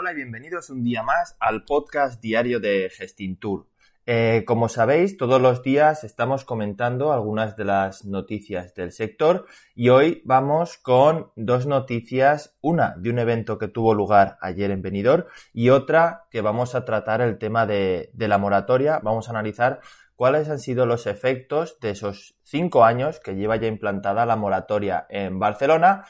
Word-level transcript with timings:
Hola 0.00 0.12
y 0.12 0.14
bienvenidos 0.14 0.70
un 0.70 0.84
día 0.84 1.02
más 1.02 1.36
al 1.40 1.64
podcast 1.64 2.22
diario 2.22 2.60
de 2.60 2.88
Gestintour. 2.88 3.66
Eh, 4.06 4.44
como 4.46 4.68
sabéis, 4.68 5.16
todos 5.16 5.42
los 5.42 5.64
días 5.64 6.04
estamos 6.04 6.44
comentando 6.44 7.12
algunas 7.12 7.56
de 7.56 7.64
las 7.64 8.04
noticias 8.04 8.76
del 8.76 8.92
sector 8.92 9.46
y 9.74 9.88
hoy 9.88 10.22
vamos 10.24 10.78
con 10.78 11.32
dos 11.34 11.66
noticias, 11.66 12.56
una 12.60 12.94
de 12.96 13.10
un 13.10 13.18
evento 13.18 13.58
que 13.58 13.66
tuvo 13.66 13.92
lugar 13.92 14.38
ayer 14.40 14.70
en 14.70 14.82
Benidorm 14.82 15.24
y 15.52 15.70
otra 15.70 16.28
que 16.30 16.42
vamos 16.42 16.76
a 16.76 16.84
tratar 16.84 17.20
el 17.20 17.36
tema 17.36 17.66
de 17.66 18.12
la 18.14 18.38
moratoria. 18.38 19.00
Vamos 19.02 19.26
a 19.26 19.32
analizar 19.32 19.80
cuáles 20.14 20.48
han 20.48 20.60
sido 20.60 20.86
los 20.86 21.08
efectos 21.08 21.80
de 21.80 21.90
esos 21.90 22.36
cinco 22.44 22.84
años 22.84 23.18
que 23.18 23.34
lleva 23.34 23.56
ya 23.56 23.66
implantada 23.66 24.26
la 24.26 24.36
moratoria 24.36 25.08
en 25.10 25.40
Barcelona 25.40 26.04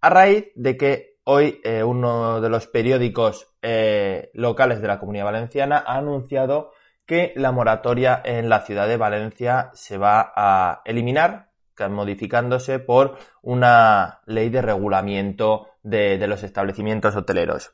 a 0.00 0.10
raíz 0.10 0.46
de 0.56 0.76
que 0.76 1.17
Hoy 1.30 1.60
eh, 1.62 1.84
uno 1.84 2.40
de 2.40 2.48
los 2.48 2.68
periódicos 2.68 3.48
eh, 3.60 4.30
locales 4.32 4.80
de 4.80 4.88
la 4.88 4.98
Comunidad 4.98 5.26
Valenciana 5.26 5.84
ha 5.86 5.98
anunciado 5.98 6.72
que 7.04 7.34
la 7.36 7.52
moratoria 7.52 8.22
en 8.24 8.48
la 8.48 8.62
ciudad 8.62 8.88
de 8.88 8.96
Valencia 8.96 9.70
se 9.74 9.98
va 9.98 10.32
a 10.34 10.80
eliminar, 10.86 11.50
modificándose 11.90 12.78
por 12.78 13.18
una 13.42 14.22
ley 14.24 14.48
de 14.48 14.62
regulamiento 14.62 15.68
de, 15.82 16.16
de 16.16 16.26
los 16.28 16.42
establecimientos 16.44 17.14
hoteleros. 17.14 17.72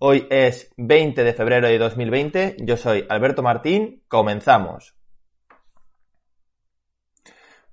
Hoy 0.00 0.26
es 0.28 0.74
20 0.76 1.22
de 1.22 1.34
febrero 1.34 1.68
de 1.68 1.78
2020, 1.78 2.56
yo 2.58 2.76
soy 2.76 3.06
Alberto 3.08 3.44
Martín, 3.44 4.02
comenzamos. 4.08 4.97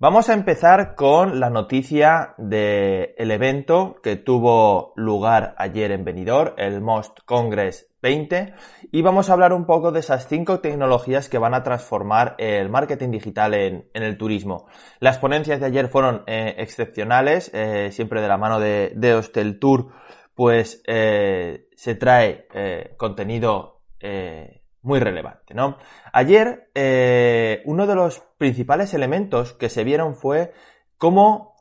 Vamos 0.06 0.30
a 0.30 0.36
empezar 0.36 0.94
con 0.94 1.40
la 1.40 1.50
noticia 1.50 2.36
del 2.38 3.32
evento 3.32 3.96
que 4.04 4.16
tuvo 4.16 4.94
lugar 4.96 5.56
ayer 5.58 5.92
en 5.92 6.06
Benidorm, 6.06 6.54
el 6.58 6.80
Most 6.80 7.22
Congress 7.26 7.90
20, 8.04 8.54
y 8.92 9.02
vamos 9.02 9.28
a 9.28 9.34
hablar 9.34 9.52
un 9.52 9.66
poco 9.66 9.92
de 9.92 10.02
esas 10.02 10.28
cinco 10.28 10.60
tecnologías 10.60 11.28
que 11.28 11.40
van 11.40 11.56
a 11.56 11.64
transformar 11.64 12.36
el 12.38 12.70
marketing 12.70 13.10
digital 13.10 13.56
en, 13.56 13.90
el 13.96 14.16
turismo. 14.16 14.68
Las 15.00 15.18
ponencias 15.18 15.60
de 15.60 15.66
ayer 15.66 15.88
fueron 15.88 16.22
eh, 16.28 16.54
excepcionales, 16.60 17.50
eh, 17.56 17.90
siempre 17.92 18.22
de 18.22 18.28
la 18.28 18.38
mano 18.38 18.60
de, 18.60 18.92
de 18.96 19.16
Hostel 19.16 19.58
Tour, 19.58 19.88
pues 20.36 20.84
eh, 20.86 21.68
se 21.76 21.96
trae 21.96 22.48
contenido 22.98 23.82
muy 24.86 25.00
relevante, 25.00 25.54
¿no? 25.54 25.78
Ayer, 26.14 26.70
eh, 26.76 27.62
uno 27.66 27.88
de 27.88 27.96
los 27.96 28.20
principales 28.38 28.94
elementos 28.94 29.54
que 29.54 29.70
se 29.70 29.84
vieron 29.84 30.16
fue 30.16 30.54
cómo 30.98 31.56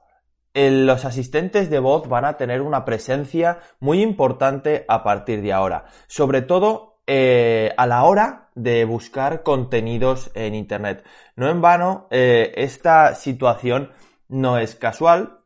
eh, 0.53 0.70
los 0.70 1.05
asistentes 1.05 1.70
de 1.70 1.78
voz 1.78 2.08
van 2.08 2.27
a 2.27 2.36
tener 2.36 2.61
una 2.61 2.84
presencia 2.84 3.58
muy 3.80 4.02
importante 4.02 4.84
a 4.89 5.02
partir 5.02 5.42
de 5.42 5.52
ahora. 5.52 5.86
Sobre 6.06 6.42
todo 6.42 7.00
eh, 7.06 7.72
a 7.77 7.86
la 7.86 8.05
hora 8.05 8.50
de 8.55 8.84
buscar 8.84 9.42
contenidos 9.42 10.30
en 10.34 10.55
Internet. 10.55 11.05
No 11.34 11.50
en 11.50 11.61
vano, 11.61 12.06
esta 12.11 13.14
situación 13.14 13.91
no 14.29 14.58
es 14.58 14.77
casual, 14.77 15.43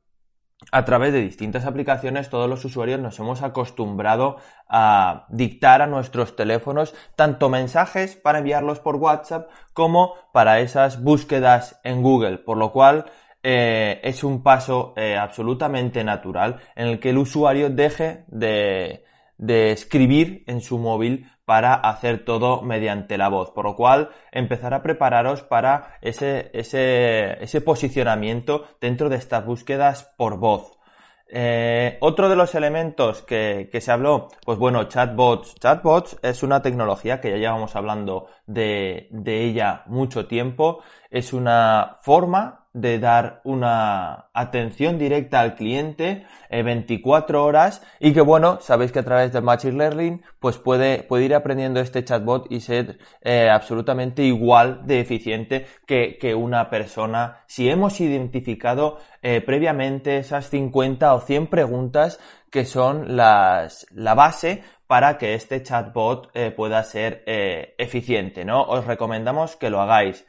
a 0.73 0.85
través 0.85 1.13
de 1.13 1.21
distintas 1.21 1.65
aplicaciones 1.67 2.31
todos 2.31 2.49
los 2.49 2.65
usuarios 2.65 3.01
nos 3.01 3.19
hemos 3.19 3.43
acostumbrado 3.43 4.37
a 4.69 5.27
dictar 5.29 5.83
a 5.83 5.87
nuestros 5.87 6.37
teléfonos 6.37 6.95
tanto 7.17 7.49
mensajes 7.49 8.17
para 8.17 8.39
enviarlos 8.39 8.81
por 8.81 8.97
WhatsApp 8.97 9.49
como 9.73 10.15
para 10.33 10.61
esas 10.61 11.03
búsquedas 11.03 11.81
en 11.85 12.03
Google, 12.03 12.39
por 12.39 12.57
lo 12.57 12.73
cual 12.73 13.07
eh, 13.43 14.01
es 14.03 14.25
un 14.25 14.43
paso 14.43 14.95
eh, 14.97 15.17
absolutamente 15.17 16.03
natural 16.03 16.61
en 16.75 16.89
el 16.89 17.01
que 17.01 17.11
el 17.11 17.19
usuario 17.19 17.71
deje 17.71 18.25
de, 18.27 19.05
de 19.37 19.71
escribir 19.71 20.43
en 20.49 20.61
su 20.61 20.79
móvil 20.79 21.31
para 21.49 21.73
hacer 21.73 22.27
todo 22.27 22.61
mediante 22.61 23.17
la 23.17 23.31
voz. 23.31 23.53
Por 23.53 23.65
lo 23.65 23.75
cual, 23.75 24.11
empezar 24.33 24.75
a 24.75 24.83
prepararos 24.83 25.43
para 25.43 25.97
ese, 26.03 26.51
ese, 26.53 27.43
ese 27.43 27.63
posicionamiento 27.63 28.67
dentro 28.83 29.09
de 29.09 29.17
estas 29.17 29.47
búsquedas 29.47 30.13
por 30.19 30.37
voz. 30.37 30.79
Eh, 31.27 31.97
otro 32.03 32.29
de 32.29 32.37
los 32.37 32.55
elementos 32.55 33.23
que, 33.23 33.71
que, 33.73 33.81
se 33.81 33.91
habló, 33.91 34.29
pues 34.45 34.59
bueno, 34.59 34.85
chatbots. 34.85 35.55
Chatbots 35.55 36.19
es 36.23 36.43
una 36.43 36.61
tecnología 36.61 37.19
que 37.19 37.31
ya 37.31 37.37
llevamos 37.39 37.75
hablando 37.77 38.27
de, 38.45 39.09
de 39.11 39.45
ella 39.47 39.85
mucho 39.87 40.27
tiempo. 40.27 40.83
Es 41.09 41.33
una 41.33 41.97
forma 42.03 42.68
de 42.73 42.99
dar 42.99 43.41
una 43.45 44.27
atención 44.35 44.99
directa 44.99 45.41
al 45.41 45.55
cliente 45.55 46.27
en 46.51 46.67
24 46.67 47.45
horas 47.45 47.83
y 47.99 48.13
que 48.13 48.21
bueno, 48.21 48.59
sabéis 48.61 48.93
que 48.93 48.99
a 48.99 49.05
través 49.05 49.33
del 49.33 49.43
Machine 49.43 49.79
Learning 49.79 50.23
pues 50.39 50.59
puede, 50.59 51.03
puede 51.03 51.25
ir 51.25 51.35
aprendiendo 51.35 51.81
este 51.81 52.05
chatbot 52.05 52.51
y 52.51 52.61
ser 52.61 52.99
eh, 53.23 53.49
absolutamente 53.51 54.23
igual 54.23 54.87
de 54.87 55.01
eficiente 55.01 55.67
que, 55.87 56.19
que, 56.19 56.35
una 56.35 56.69
persona 56.69 57.43
si 57.47 57.69
hemos 57.69 58.01
identificado 58.01 58.99
eh, 59.23 59.41
previamente 59.41 60.19
esas 60.19 60.49
50 60.51 61.15
o 61.15 61.21
100 61.21 61.47
preguntas 61.47 62.21
que 62.51 62.65
son 62.65 63.17
las, 63.17 63.87
la 63.91 64.15
base 64.15 64.63
para 64.87 65.19
que 65.19 65.35
este 65.35 65.63
chatbot 65.63 66.31
eh, 66.35 66.51
pueda 66.51 66.83
ser 66.83 67.23
eficiente, 67.27 68.47
¿no? 68.47 68.63
Os 68.63 68.87
recomendamos 68.87 69.57
que 69.57 69.69
lo 69.69 69.83
hagáis. 69.83 70.27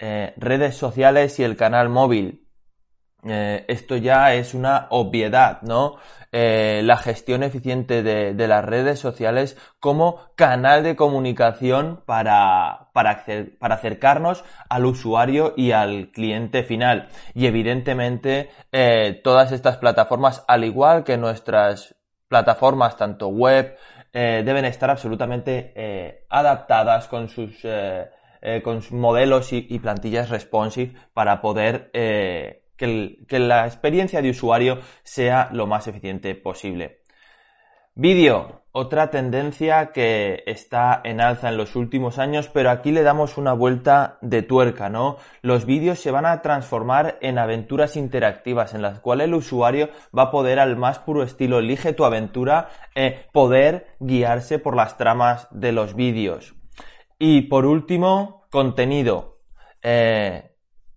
Eh, 0.00 0.32
redes 0.36 0.76
sociales 0.76 1.38
y 1.40 1.44
el 1.44 1.56
canal 1.56 1.88
móvil. 1.88 2.46
Eh, 3.24 3.64
esto 3.66 3.96
ya 3.96 4.34
es 4.34 4.54
una 4.54 4.86
obviedad, 4.90 5.60
¿no? 5.62 5.96
Eh, 6.30 6.82
la 6.84 6.96
gestión 6.98 7.42
eficiente 7.42 8.04
de, 8.04 8.46
las 8.46 8.64
redes 8.64 9.00
sociales 9.00 9.56
como 9.80 10.20
canal 10.36 10.84
de 10.84 10.94
comunicación 10.94 12.04
para, 12.06 12.90
para, 12.92 13.24
para, 13.58 13.74
acercarnos 13.74 14.44
al 14.68 14.86
usuario 14.86 15.54
y 15.56 15.72
al 15.72 16.12
cliente 16.12 16.62
final. 16.62 17.08
Y 17.34 17.46
evidentemente 17.46 18.50
todas 19.24 19.50
estas 19.52 19.78
plataformas, 19.78 20.44
al 20.46 20.64
igual 20.64 21.02
que 21.02 21.16
nuestras 21.16 21.96
plataformas, 22.28 22.96
tanto 22.96 23.28
web, 23.28 23.76
deben 24.12 24.64
estar 24.64 24.90
absolutamente 24.90 26.26
adaptadas 26.28 27.08
con 27.08 27.28
sus 27.28 27.64
eh, 28.40 28.62
con 28.62 28.82
modelos 28.92 29.52
y, 29.52 29.78
plantillas 29.78 30.30
responsive 30.30 30.94
para 31.12 31.40
poder 31.40 31.90
eh, 31.92 32.62
que, 32.76 33.38
la 33.38 33.66
experiencia 33.66 34.22
de 34.22 34.30
usuario 34.30 34.78
sea 35.02 35.50
lo 35.52 35.66
más 35.66 35.86
eficiente 35.88 36.34
posible. 36.34 37.00
Vídeo, 37.94 38.62
otra 38.70 39.10
tendencia 39.10 39.90
que 39.90 40.44
está 40.46 41.00
en 41.02 41.20
alza 41.20 41.48
en 41.48 41.56
los 41.56 41.74
últimos 41.74 42.20
años, 42.20 42.48
pero 42.48 42.70
aquí 42.70 42.92
le 42.92 43.02
damos 43.02 43.36
una 43.36 43.52
vuelta 43.52 44.18
de 44.20 44.42
tuerca, 44.42 44.88
¿no? 44.88 45.16
Los 45.42 45.66
vídeos 45.66 45.98
se 45.98 46.12
van 46.12 46.24
a 46.24 46.40
transformar 46.40 47.18
en 47.20 47.38
aventuras 47.38 47.96
interactivas 47.96 48.74
en 48.74 48.82
las 48.82 49.00
cuales 49.00 49.26
el 49.26 49.34
usuario 49.34 49.88
va 50.16 50.24
a 50.24 50.30
poder 50.30 50.60
al 50.60 50.76
más 50.76 51.00
puro 51.00 51.24
estilo 51.24 51.58
elige 51.58 51.92
tu 51.92 52.04
aventura, 52.04 52.68
eh, 52.94 53.26
poder 53.32 53.88
guiarse 53.98 54.60
por 54.60 54.76
las 54.76 54.96
tramas 54.96 55.48
de 55.50 55.72
los 55.72 55.96
vídeos. 55.96 56.57
Y 57.18 57.42
por 57.42 57.66
último, 57.66 58.44
contenido. 58.50 59.40
Eh, 59.82 60.52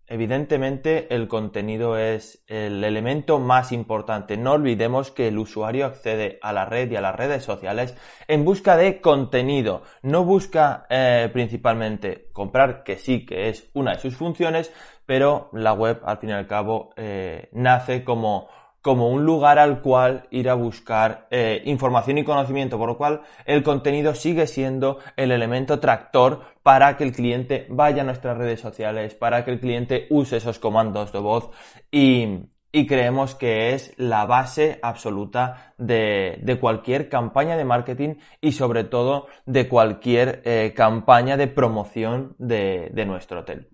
evidentemente 0.05 1.13
el 1.15 1.27
contenido 1.27 1.97
es 1.97 2.43
el 2.47 2.83
elemento 2.83 3.39
más 3.39 3.71
importante. 3.71 4.37
No 4.37 4.51
olvidemos 4.51 5.09
que 5.09 5.29
el 5.29 5.39
usuario 5.39 5.87
accede 5.87 6.37
a 6.43 6.53
la 6.53 6.65
red 6.65 6.91
y 6.91 6.95
a 6.95 7.01
las 7.01 7.15
redes 7.15 7.43
sociales 7.43 7.97
en 8.27 8.45
busca 8.45 8.77
de 8.77 9.01
contenido. 9.01 9.81
No 10.03 10.23
busca 10.23 10.85
eh, 10.89 11.29
principalmente 11.33 12.29
comprar, 12.33 12.83
que 12.83 12.97
sí 12.97 13.25
que 13.25 13.49
es 13.49 13.71
una 13.73 13.93
de 13.93 13.99
sus 13.99 14.15
funciones, 14.15 14.71
pero 15.07 15.49
la 15.53 15.73
web 15.73 16.01
al 16.05 16.19
fin 16.19 16.29
y 16.29 16.33
al 16.33 16.47
cabo 16.47 16.91
eh, 16.97 17.49
nace 17.53 18.03
como 18.03 18.47
como 18.81 19.09
un 19.09 19.25
lugar 19.25 19.59
al 19.59 19.81
cual 19.81 20.27
ir 20.31 20.49
a 20.49 20.53
buscar 20.53 21.27
eh, 21.31 21.61
información 21.65 22.17
y 22.17 22.23
conocimiento, 22.23 22.77
por 22.77 22.89
lo 22.89 22.97
cual 22.97 23.21
el 23.45 23.63
contenido 23.63 24.15
sigue 24.15 24.47
siendo 24.47 24.99
el 25.17 25.31
elemento 25.31 25.79
tractor 25.79 26.41
para 26.63 26.97
que 26.97 27.03
el 27.03 27.11
cliente 27.11 27.67
vaya 27.69 28.01
a 28.01 28.05
nuestras 28.05 28.37
redes 28.37 28.59
sociales, 28.59 29.15
para 29.15 29.45
que 29.45 29.51
el 29.51 29.59
cliente 29.59 30.07
use 30.09 30.37
esos 30.37 30.59
comandos 30.59 31.11
de 31.11 31.19
voz 31.19 31.49
y, 31.91 32.39
y 32.71 32.87
creemos 32.87 33.35
que 33.35 33.73
es 33.73 33.93
la 33.97 34.25
base 34.25 34.79
absoluta 34.81 35.73
de, 35.77 36.57
cualquier 36.59 37.09
campaña 37.09 37.57
de 37.57 37.65
marketing 37.65 38.15
y 38.39 38.53
sobre 38.53 38.83
todo 38.83 39.27
de 39.45 39.67
cualquier 39.67 40.41
eh, 40.45 40.73
campaña 40.75 41.37
de 41.37 41.47
promoción 41.47 42.35
de, 42.37 42.91
nuestro 43.05 43.41
hotel. 43.41 43.67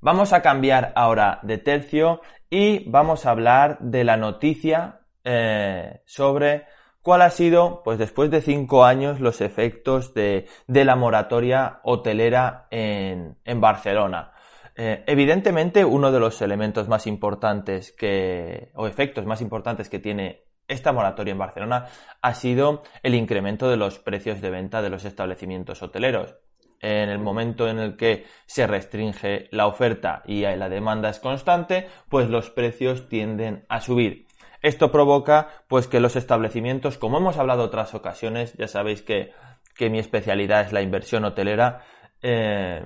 Vamos 0.00 0.32
a 0.32 0.42
cambiar 0.42 0.92
ahora 0.94 1.40
de 1.42 1.58
tercio 1.58 2.20
y 2.50 2.88
vamos 2.88 3.26
a 3.26 3.30
hablar 3.30 3.78
de 3.80 4.04
la 4.04 4.16
noticia 4.16 5.00
eh, 5.24 6.02
sobre 6.06 6.66
cuál 7.02 7.22
ha 7.22 7.30
sido, 7.30 7.82
pues 7.84 7.98
después 7.98 8.30
de 8.30 8.40
cinco 8.40 8.84
años, 8.84 9.20
los 9.20 9.40
efectos 9.40 10.14
de, 10.14 10.46
la 10.66 10.96
moratoria 10.96 11.80
hotelera 11.84 12.68
en 12.70 13.60
Barcelona. 13.60 14.32
Eh, 14.78 15.04
evidentemente, 15.06 15.86
uno 15.86 16.12
de 16.12 16.20
los 16.20 16.42
elementos 16.42 16.86
más 16.86 17.06
importantes 17.06 17.92
que, 17.92 18.72
o 18.74 18.86
efectos 18.86 19.24
más 19.24 19.40
importantes 19.40 19.88
que 19.88 19.98
tiene 19.98 20.44
esta 20.68 20.92
moratoria 20.92 21.32
en 21.32 21.38
Barcelona 21.38 21.86
ha 22.20 22.34
sido 22.34 22.82
el 23.02 23.14
incremento 23.14 23.70
de 23.70 23.78
los 23.78 23.98
precios 23.98 24.42
de 24.42 24.50
venta 24.50 24.82
de 24.82 24.90
los 24.90 25.06
establecimientos 25.06 25.82
hoteleros. 25.82 26.36
En 26.80 27.08
el 27.08 27.18
momento 27.18 27.68
en 27.68 27.78
el 27.78 27.96
que 27.96 28.24
se 28.46 28.66
restringe 28.66 29.48
la 29.50 29.66
oferta 29.66 30.22
y 30.26 30.42
la 30.42 30.68
demanda 30.68 31.08
es 31.08 31.18
constante, 31.18 31.88
pues 32.08 32.28
los 32.28 32.50
precios 32.50 33.08
tienden 33.08 33.64
a 33.68 33.80
subir. 33.80 34.26
Esto 34.62 34.90
provoca 34.90 35.48
pues 35.68 35.86
que 35.86 36.00
los 36.00 36.16
establecimientos, 36.16 36.98
como 36.98 37.18
hemos 37.18 37.38
hablado 37.38 37.62
otras 37.62 37.94
ocasiones, 37.94 38.54
ya 38.54 38.68
sabéis 38.68 39.02
que, 39.02 39.32
mi 39.78 39.98
especialidad 39.98 40.62
es 40.62 40.72
la 40.72 40.82
inversión 40.82 41.24
hotelera, 41.24 41.82
eh, 42.22 42.84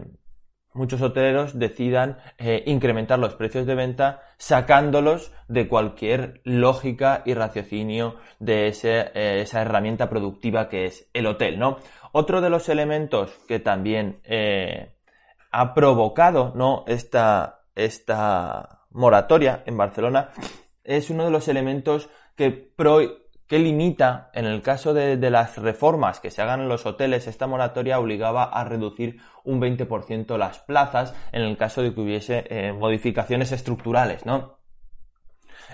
muchos 0.75 1.00
hoteleros 1.00 1.58
decidan 1.58 2.19
eh, 2.38 2.62
incrementar 2.66 3.19
los 3.19 3.34
precios 3.34 3.66
de 3.66 3.75
venta 3.75 4.20
sacándolos 4.37 5.32
de 5.48 5.69
cualquier 5.69 6.40
lógica 6.44 7.22
y 7.25 7.34
raciocinio 7.34 8.16
de 8.38 8.69
eh, 8.69 9.40
esa 9.40 9.62
herramienta 9.62 10.08
productiva 10.08 10.69
que 10.69 10.84
es 10.84 11.08
el 11.12 11.26
hotel, 11.26 11.58
¿no? 11.58 11.78
Otro 12.12 12.41
de 12.41 12.51
los 12.51 12.69
elementos 12.69 13.31
que 13.47 13.59
también 13.59 14.21
eh, 14.25 14.95
ha 15.51 15.75
provocado 15.75 16.53
¿no? 16.55 16.85
esta, 16.87 17.62
esta 17.75 18.85
moratoria 18.91 19.62
en 19.67 19.77
Barcelona 19.77 20.31
es 20.85 21.11
uno 21.11 21.25
de 21.25 21.31
los 21.31 21.49
elementos 21.49 22.09
que 22.37 22.73
que 23.51 23.59
limita, 23.59 24.31
en 24.33 24.45
el 24.45 24.62
caso 24.62 24.95
de, 24.95 25.17
las 25.29 25.59
reformas 25.59 26.21
que 26.21 26.31
se 26.31 26.41
hagan 26.41 26.61
en 26.61 26.69
los 26.69 26.87
hoteles, 26.87 27.27
esta 27.27 27.49
moratoria 27.49 27.99
obligaba 27.99 28.45
a 28.45 28.62
reducir 28.62 29.19
un 29.43 29.61
20% 29.61 30.39
las 30.39 30.61
plazas 30.61 31.17
en 31.33 31.43
el 31.43 31.57
caso 31.57 31.83
de 31.83 31.93
que 31.93 32.01
hubiese 32.01 32.45
eh, 32.49 32.73
modificaciones 32.73 33.51
estructurales, 33.51 34.25
¿no? 34.25 34.60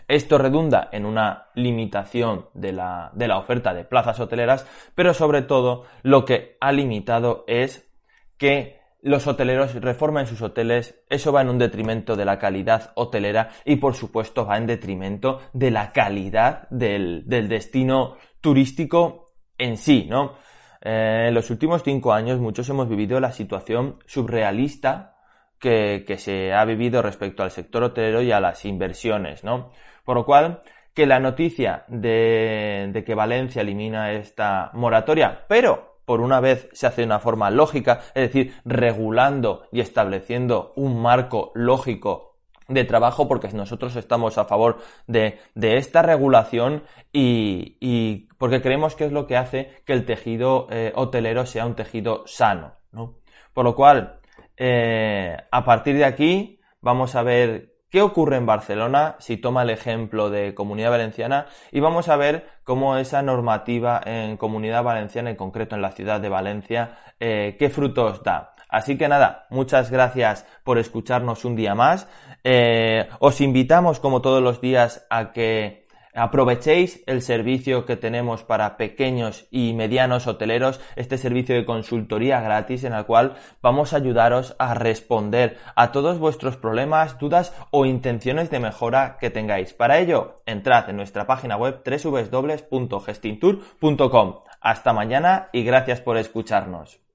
Esto 0.09 0.39
redunda 0.39 0.89
en 0.93 1.07
una 1.07 1.49
limitación 1.55 2.47
de 2.55 2.73
la, 2.73 3.11
de 3.15 3.29
la 3.29 3.39
oferta 3.39 3.75
de 3.75 3.85
plazas 3.85 4.21
hoteleras, 4.21 4.67
pero 4.95 5.15
sobre 5.15 5.43
todo 5.43 5.85
lo 6.03 6.25
que 6.25 6.57
ha 6.61 6.73
limitado 6.73 7.45
es 7.47 7.91
que 8.39 8.77
los 9.07 9.27
hoteleros 9.27 9.75
reforman 9.75 10.27
sus 10.27 10.43
hoteles, 10.43 10.97
eso 11.09 11.33
va 11.33 11.43
en 11.43 11.49
un 11.49 11.59
detrimento 11.59 12.17
de 12.17 12.25
la 12.25 12.41
calidad 12.41 12.93
hotelera 12.97 13.51
y 13.65 13.77
por 13.77 13.95
supuesto 13.95 14.45
va 14.45 14.57
en 14.57 14.67
detrimento 14.67 15.41
de 15.53 15.71
la 15.71 15.93
calidad 15.93 16.69
del, 16.71 17.23
destino 17.27 18.17
turístico 18.41 19.27
en 19.59 19.77
sí, 19.77 20.07
¿no? 20.11 20.35
Eh, 20.83 21.27
en 21.29 21.35
los 21.35 21.51
últimos 21.51 21.83
cinco 21.85 22.13
años 22.13 22.41
muchos 22.41 22.69
hemos 22.69 22.89
vivido 22.89 23.21
la 23.21 23.33
situación 23.33 23.99
surrealista 24.07 25.16
que, 25.59 26.17
se 26.19 26.53
ha 26.53 26.65
vivido 26.65 27.03
respecto 27.03 27.43
al 27.43 27.51
sector 27.51 27.83
hotelero 27.83 28.23
y 28.23 28.33
a 28.33 28.41
las 28.41 28.65
inversiones, 28.65 29.45
¿no? 29.45 29.71
Por 30.05 30.17
lo 30.17 30.25
cual, 30.25 30.63
que 30.95 31.07
la 31.07 31.21
noticia 31.21 31.85
de, 31.89 33.03
que 33.05 33.15
Valencia 33.15 33.63
elimina 33.63 34.13
esta 34.13 34.71
moratoria, 34.75 35.45
pero 35.49 35.99
por 36.05 36.21
una 36.21 36.41
vez 36.41 36.69
se 36.73 36.87
hace 36.87 37.03
de 37.03 37.07
una 37.07 37.19
forma 37.19 37.51
lógica, 37.51 38.01
es 38.15 38.33
decir, 38.33 38.55
regulando 38.65 39.67
y 39.73 39.81
estableciendo 39.81 40.73
un 40.77 41.03
marco 41.03 41.51
lógico 41.55 42.37
de 42.69 42.85
trabajo 42.85 43.29
porque 43.29 43.49
nosotros 43.49 43.95
estamos 43.97 44.39
a 44.39 44.45
favor 44.45 44.79
de, 45.07 45.39
esta 45.55 46.03
regulación 46.03 46.85
y, 47.13 48.29
porque 48.39 48.63
creemos 48.63 48.95
que 48.95 49.07
es 49.07 49.13
lo 49.13 49.27
que 49.27 49.37
hace 49.37 49.83
que 49.85 49.93
el 49.93 50.05
tejido 50.05 50.67
eh, 50.71 50.93
hotelero 50.95 51.47
sea 51.47 51.67
un 51.67 51.75
tejido 51.75 52.25
sano. 52.27 52.75
¿no? 52.93 53.17
Por 53.53 53.65
lo 53.65 53.75
cual, 53.75 54.21
eh, 54.57 55.37
a 55.51 55.65
partir 55.65 55.97
de 55.97 56.05
aquí 56.05 56.61
vamos 56.81 57.15
a 57.15 57.23
ver 57.23 57.77
qué 57.91 58.03
ocurre 58.03 58.37
en 58.37 58.47
Barcelona 58.47 59.17
si 59.19 59.37
toma 59.37 59.63
el 59.63 59.71
ejemplo 59.71 60.31
de 60.31 60.55
Comunidad 60.55 60.91
Valenciana 60.91 61.47
y 61.73 61.81
vamos 61.81 62.09
a 62.09 62.17
ver 62.17 62.47
cómo 62.65 62.97
esa 62.97 63.23
normativa 63.23 64.01
en 64.05 64.37
Comunidad 64.37 64.83
Valenciana, 64.83 65.31
en 65.31 65.37
concreto 65.37 65.77
en 65.77 65.83
la 65.83 65.93
ciudad 65.93 66.21
de 66.21 66.29
Valencia, 66.29 66.99
eh, 67.21 67.57
qué 67.59 67.71
frutos 67.71 68.23
da. 68.23 68.55
Así 68.69 68.99
que 68.99 69.09
nada, 69.09 69.47
muchas 69.51 69.91
gracias 69.91 70.47
por 70.65 70.79
escucharnos 70.79 71.45
un 71.45 71.55
día 71.55 71.75
más. 71.75 72.09
Eh, 72.43 73.09
os 73.21 73.41
invitamos, 73.41 74.01
como 74.01 74.21
todos 74.21 74.43
los 74.43 74.61
días, 74.61 75.07
a 75.09 75.33
que 75.33 75.86
Aprovechéis 76.17 77.05
el 77.07 77.21
servicio 77.21 77.85
que 77.85 77.97
tenemos 77.97 78.43
para 78.43 78.79
pequeños 78.79 79.47
y 79.51 79.75
medianos 79.75 80.27
hoteleros, 80.27 80.81
este 80.97 81.19
servicio 81.19 81.55
de 81.55 81.67
consultoría 81.67 82.41
gratis 82.41 82.85
en 82.85 82.95
el 82.95 83.05
cual 83.05 83.35
vamos 83.61 83.93
a 83.93 83.99
ayudaros 83.99 84.57
a 84.59 84.73
responder 84.73 85.59
a 85.75 85.93
todos 85.93 86.19
vuestros 86.19 86.57
problemas, 86.57 87.19
dudas 87.19 87.55
o 87.71 87.85
intenciones 87.85 88.49
de 88.49 88.61
mejora 88.61 89.19
que 89.21 89.29
tengáis. 89.29 89.75
Para 89.75 89.99
ello, 89.99 90.41
entrad 90.47 90.89
en 90.89 90.97
nuestra 90.97 91.27
página 91.27 91.59
web 91.59 91.83
www.gestintour.com. 91.85 94.37
Hasta 94.63 94.95
mañana 94.95 95.51
y 95.53 95.65
gracias 95.65 96.01
por 96.01 96.17
escucharnos. 96.17 97.06